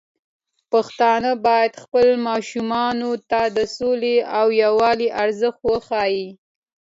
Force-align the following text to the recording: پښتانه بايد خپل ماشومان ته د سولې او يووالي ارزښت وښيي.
پښتانه 0.71 1.31
بايد 1.45 1.73
خپل 1.83 2.07
ماشومان 2.27 2.97
ته 3.29 3.41
د 3.57 3.59
سولې 3.77 4.15
او 4.37 4.45
يووالي 4.63 5.07
ارزښت 5.23 5.59
وښيي. 5.69 6.27